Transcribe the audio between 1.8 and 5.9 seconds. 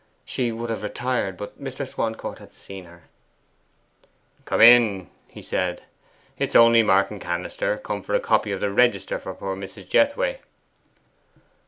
Swancourt had seen her. 'Come in,' he said;